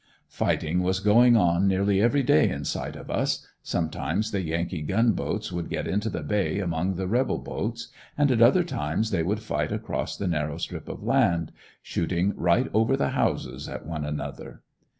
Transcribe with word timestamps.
Fighting 0.29 0.81
was 0.81 0.99
going 0.99 1.37
on 1.37 1.67
nearly 1.67 2.01
every 2.01 2.23
day 2.23 2.49
in 2.49 2.65
sight 2.65 2.95
of 2.95 3.11
us; 3.11 3.45
sometimes 3.61 4.31
the 4.31 4.41
Yankee 4.41 4.81
gun 4.81 5.11
boats 5.11 5.51
would 5.51 5.69
get 5.69 5.87
into 5.87 6.09
the 6.09 6.23
Bay 6.23 6.57
among 6.57 6.95
the 6.95 7.05
rebel 7.05 7.37
boats, 7.37 7.89
and 8.17 8.31
at 8.31 8.41
other 8.41 8.63
times 8.63 9.11
they 9.11 9.21
would 9.21 9.41
fight 9.41 9.71
across 9.71 10.17
the 10.17 10.27
narrow 10.27 10.57
strip 10.57 10.89
of 10.89 11.03
land, 11.03 11.51
shooting 11.83 12.33
right 12.35 12.67
over 12.73 12.97
the 12.97 13.09
houses 13.09 13.69
at 13.69 13.85
one 13.85 14.03
another. 14.03 14.63